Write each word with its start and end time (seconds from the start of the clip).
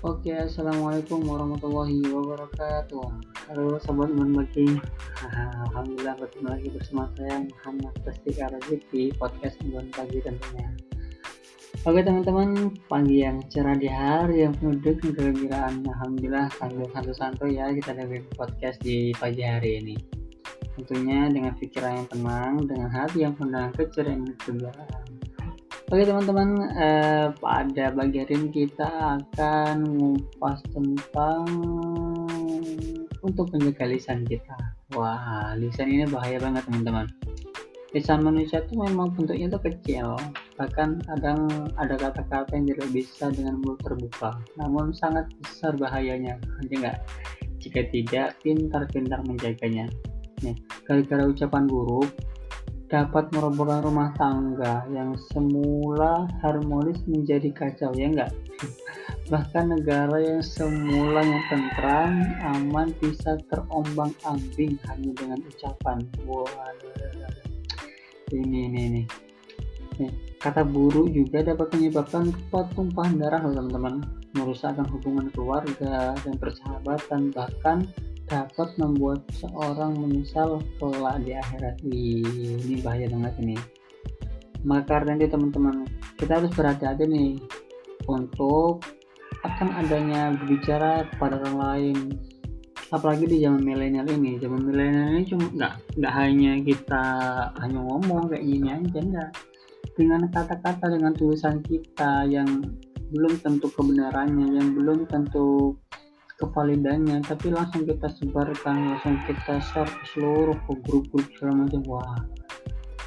Oke, 0.00 0.32
assalamualaikum 0.32 1.28
warahmatullahi 1.28 2.00
wabarakatuh. 2.08 3.04
Halo 3.52 3.76
sobat 3.84 4.08
berbagi. 4.08 4.80
Alhamdulillah 5.68 6.16
bertemu 6.16 6.46
lagi 6.48 6.68
bersama 6.72 7.04
saya 7.20 7.44
Muhammad 7.44 7.92
Tastika 8.00 8.48
Razik 8.48 8.80
di 8.88 9.12
podcast 9.20 9.60
Bulan 9.60 9.92
Pagi 9.92 10.24
tentunya. 10.24 10.72
Oke 11.84 12.00
teman-teman, 12.00 12.72
pagi 12.88 13.28
yang 13.28 13.44
cerah 13.52 13.76
di 13.76 13.92
hari 13.92 14.48
yang 14.48 14.56
penuh 14.56 14.80
dengan 14.80 15.12
kegembiraan. 15.12 15.84
Alhamdulillah 15.84 16.48
sambil 16.56 16.88
santai-santai 16.96 17.60
ya 17.60 17.68
kita 17.68 17.92
dengerin 17.92 18.24
podcast 18.32 18.80
di 18.80 19.12
pagi 19.20 19.44
hari 19.44 19.84
ini. 19.84 19.96
Tentunya 20.80 21.28
dengan 21.28 21.52
pikiran 21.60 21.92
yang 22.00 22.08
tenang, 22.08 22.54
dengan 22.64 22.88
hati 22.88 23.28
yang 23.28 23.36
penuh 23.36 23.68
keceriaan 23.76 24.24
dan 24.24 24.32
kegembiraan. 24.40 24.99
Oke 25.90 26.06
teman-teman, 26.06 26.70
eh, 26.78 27.34
pada 27.42 27.90
pagi 27.90 28.22
hari 28.22 28.38
ini 28.38 28.48
kita 28.62 29.18
akan 29.18 29.90
mengupas 29.90 30.62
tentang 30.70 31.42
untuk 33.26 33.50
menjaga 33.50 33.90
lisan 33.90 34.22
kita. 34.22 34.54
Wah, 34.94 35.50
lisan 35.58 35.90
ini 35.90 36.06
bahaya 36.06 36.38
banget 36.38 36.62
teman-teman. 36.70 37.10
Lisan 37.90 38.22
manusia 38.22 38.62
itu 38.62 38.78
memang 38.78 39.10
bentuknya 39.18 39.50
itu 39.50 39.58
kecil, 39.58 40.14
bahkan 40.54 41.02
kadang 41.10 41.50
ada 41.74 41.98
kata-kata 41.98 42.54
yang 42.54 42.70
tidak 42.70 42.88
bisa 42.94 43.26
dengan 43.34 43.58
mulut 43.58 43.82
terbuka, 43.82 44.38
namun 44.54 44.94
sangat 44.94 45.26
besar 45.42 45.74
bahayanya, 45.74 46.38
aja 46.38 46.74
nggak? 46.86 46.98
Jika 47.58 47.90
tidak 47.90 48.38
pintar-pintar 48.46 49.26
menjaganya. 49.26 49.90
Nih, 50.46 50.54
gara-gara 50.86 51.26
ucapan 51.26 51.66
buruk, 51.66 52.14
dapat 52.90 53.30
merobohkan 53.30 53.86
rumah 53.86 54.10
tangga 54.18 54.82
yang 54.90 55.14
semula 55.30 56.26
harmonis 56.42 56.98
menjadi 57.06 57.54
kacau 57.54 57.94
ya 57.94 58.10
enggak? 58.10 58.34
Bahkan 59.32 59.78
negara 59.78 60.18
yang 60.18 60.42
semula 60.42 61.22
yang 61.22 61.42
tentram 61.46 62.12
aman 62.42 62.90
bisa 62.98 63.38
terombang 63.46 64.10
ambing 64.26 64.74
hanya 64.90 65.14
dengan 65.14 65.38
ucapan. 65.46 66.02
Wah 66.26 66.50
ini 68.34 68.66
ini 68.66 68.80
ini. 68.90 69.02
Kata 70.40 70.64
buruk 70.64 71.12
juga 71.12 71.44
dapat 71.44 71.70
menyebabkan 71.76 72.32
tumpahan 72.74 73.20
darah 73.20 73.44
loh 73.44 73.54
teman-teman. 73.54 74.02
Merusakkan 74.34 74.86
hubungan 74.88 75.28
keluarga 75.34 76.14
dan 76.16 76.34
persahabatan 76.38 77.34
bahkan 77.34 77.86
dapat 78.30 78.78
membuat 78.78 79.26
seorang 79.34 79.98
menyesal 79.98 80.62
kelak 80.78 81.18
di 81.26 81.34
akhirat. 81.34 81.76
Ini 81.82 82.78
bahaya 82.80 83.10
banget 83.10 83.34
ini. 83.42 83.56
Maka 84.62 85.02
karena 85.02 85.18
itu 85.18 85.34
teman-teman 85.34 85.88
kita 86.14 86.38
harus 86.38 86.52
berhati-hati 86.54 87.04
nih 87.10 87.32
untuk 88.06 88.86
akan 89.42 89.68
adanya 89.82 90.30
berbicara 90.38 91.10
kepada 91.10 91.42
orang 91.42 91.56
lain. 91.58 91.98
Apalagi 92.94 93.26
di 93.26 93.42
zaman 93.42 93.66
milenial 93.66 94.06
ini. 94.06 94.38
Zaman 94.38 94.62
milenial 94.62 95.18
ini 95.18 95.24
cuma 95.26 95.50
nggak 95.50 95.74
nggak 95.98 96.14
hanya 96.14 96.52
kita 96.62 97.04
hanya 97.58 97.78
ngomong 97.82 98.30
kayak 98.30 98.46
gini 98.46 98.68
aja 98.70 98.98
enggak 99.02 99.30
dengan 99.98 100.22
kata-kata 100.30 100.86
dengan 100.92 101.12
tulisan 101.18 101.60
kita 101.66 102.28
yang 102.30 102.46
belum 103.10 103.42
tentu 103.42 103.66
kebenarannya 103.74 104.54
yang 104.54 104.70
belum 104.76 105.08
tentu 105.10 105.74
kevalidannya 106.40 107.20
tapi 107.20 107.52
langsung 107.52 107.84
kita 107.84 108.08
sebarkan 108.16 108.96
langsung 108.96 109.20
kita 109.28 109.60
share 109.60 109.86
ke 109.86 110.04
seluruh 110.16 110.56
ke 110.56 110.72
grup-grup 110.88 111.28
segala 111.36 111.68
macam. 111.68 111.82
Wah. 111.86 112.20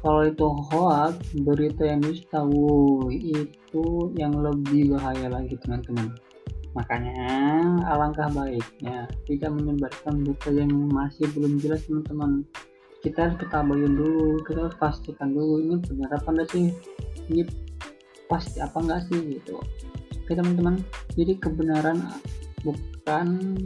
Kalau 0.00 0.24
itu 0.24 0.46
hoax 0.72 1.20
berita 1.44 1.84
yang 1.84 2.00
dusta 2.00 2.40
itu 3.12 3.84
yang 4.16 4.32
lebih 4.32 4.96
bahaya 4.96 5.28
lagi 5.28 5.60
teman-teman. 5.60 6.16
Makanya 6.72 7.28
alangkah 7.84 8.32
baiknya 8.32 9.04
tidak 9.28 9.50
menyebarkan 9.52 10.24
berita 10.24 10.50
yang 10.56 10.72
masih 10.88 11.28
belum 11.36 11.60
jelas 11.60 11.84
teman-teman. 11.84 12.48
Kita 13.04 13.28
harus 13.28 13.36
ketabahin 13.40 13.96
dulu 13.96 14.40
kita 14.48 14.68
harus 14.68 14.76
pastikan 14.80 15.36
dulu 15.36 15.60
ini 15.68 15.76
benar 15.84 16.16
apa 16.16 16.28
enggak 16.32 16.48
sih? 16.48 16.72
Ini 17.28 17.42
pasti 18.24 18.56
apa 18.64 18.80
enggak 18.80 19.04
sih 19.12 19.20
gitu. 19.36 19.60
Oke 20.24 20.32
teman-teman. 20.32 20.80
Jadi 21.12 21.36
kebenaran 21.44 22.08
bukan 22.64 23.56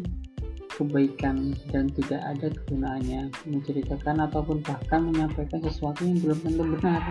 kebaikan 0.74 1.54
dan 1.70 1.86
tidak 1.94 2.22
ada 2.22 2.46
kegunaannya. 2.50 3.30
Menceritakan 3.46 4.26
ataupun 4.26 4.60
bahkan 4.66 5.06
menyampaikan 5.06 5.62
sesuatu 5.62 6.02
yang 6.02 6.18
belum 6.20 6.38
tentu 6.42 6.62
benar. 6.78 7.02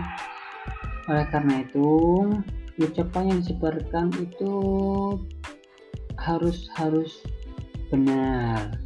Oleh 1.08 1.26
karena 1.32 1.64
itu 1.64 1.90
ucapan 2.80 3.24
yang 3.30 3.38
disebarkan 3.44 4.06
itu 4.20 4.54
harus 6.20 6.68
harus 6.76 7.12
benar. 7.88 8.76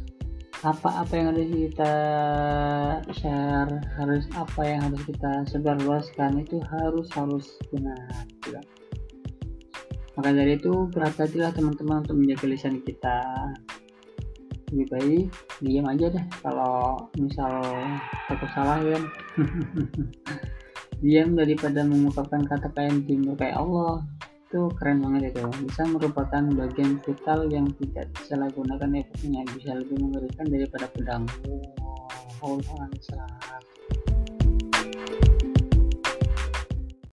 Apa-apa 0.59 1.15
yang 1.15 1.31
harus 1.31 1.47
kita 1.47 1.93
share 3.15 3.79
harus 3.95 4.27
apa 4.35 4.61
yang 4.67 4.91
harus 4.91 5.01
kita 5.07 5.31
sebarluaskan 5.47 6.43
itu 6.43 6.59
harus 6.67 7.07
harus 7.15 7.47
benar 7.71 8.27
maka 10.19 10.35
dari 10.35 10.59
itu 10.59 10.91
berhati-hatilah 10.91 11.55
teman-teman 11.55 12.03
untuk 12.03 12.19
menjaga 12.19 12.51
lisan 12.51 12.83
kita. 12.83 13.23
Lebih 14.67 14.87
baik 14.91 15.25
diam 15.63 15.87
aja 15.87 16.11
deh. 16.11 16.25
Kalau 16.43 17.07
misal 17.15 17.63
takut 18.27 18.51
salah 18.51 18.83
kan? 18.83 19.03
Diam 20.99 21.39
daripada 21.39 21.87
mengungkapkan 21.87 22.43
kata 22.43 22.67
kayak 22.75 23.07
timur 23.07 23.39
kayak 23.39 23.55
Allah. 23.55 24.03
Itu 24.51 24.67
keren 24.75 24.99
banget 25.07 25.31
itu. 25.31 25.47
Bisa 25.63 25.87
merupakan 25.87 26.43
bagian 26.51 26.99
vital 26.99 27.47
yang 27.47 27.71
tidak 27.79 28.11
bisa 28.19 28.35
gunakan 28.35 28.91
efeknya 28.99 29.47
bisa 29.55 29.71
lebih 29.79 30.03
mengerikan 30.03 30.51
daripada 30.51 30.91
pedang. 30.91 31.23
Oh, 32.43 32.59
oh 32.59 32.59